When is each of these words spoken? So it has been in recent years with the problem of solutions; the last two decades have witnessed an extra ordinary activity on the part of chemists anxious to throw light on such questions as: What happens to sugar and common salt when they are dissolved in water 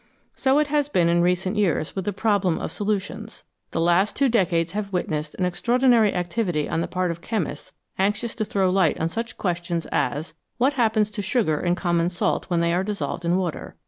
So 0.33 0.57
it 0.57 0.65
has 0.65 0.89
been 0.89 1.09
in 1.09 1.21
recent 1.21 1.57
years 1.57 1.95
with 1.95 2.05
the 2.05 2.11
problem 2.11 2.57
of 2.57 2.71
solutions; 2.71 3.43
the 3.69 3.79
last 3.79 4.15
two 4.15 4.29
decades 4.29 4.71
have 4.71 4.91
witnessed 4.91 5.35
an 5.35 5.45
extra 5.45 5.73
ordinary 5.73 6.11
activity 6.15 6.67
on 6.67 6.81
the 6.81 6.87
part 6.87 7.11
of 7.11 7.21
chemists 7.21 7.73
anxious 7.99 8.33
to 8.33 8.45
throw 8.45 8.71
light 8.71 8.99
on 8.99 9.09
such 9.09 9.37
questions 9.37 9.85
as: 9.91 10.33
What 10.57 10.73
happens 10.73 11.11
to 11.11 11.21
sugar 11.21 11.59
and 11.59 11.77
common 11.77 12.09
salt 12.09 12.45
when 12.49 12.61
they 12.61 12.73
are 12.73 12.83
dissolved 12.83 13.25
in 13.25 13.37
water 13.37 13.75